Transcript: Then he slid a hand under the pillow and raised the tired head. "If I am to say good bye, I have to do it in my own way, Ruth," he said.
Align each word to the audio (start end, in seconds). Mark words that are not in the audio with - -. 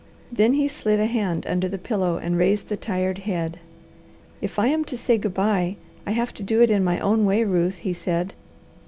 Then 0.31 0.53
he 0.53 0.67
slid 0.67 0.99
a 0.99 1.05
hand 1.05 1.45
under 1.45 1.69
the 1.69 1.77
pillow 1.77 2.17
and 2.17 2.35
raised 2.35 2.69
the 2.69 2.75
tired 2.75 3.19
head. 3.19 3.59
"If 4.41 4.57
I 4.57 4.65
am 4.69 4.83
to 4.85 4.97
say 4.97 5.19
good 5.19 5.35
bye, 5.35 5.75
I 6.07 6.11
have 6.13 6.33
to 6.33 6.41
do 6.41 6.59
it 6.59 6.71
in 6.71 6.83
my 6.83 6.99
own 7.01 7.23
way, 7.23 7.43
Ruth," 7.43 7.75
he 7.75 7.93
said. 7.93 8.33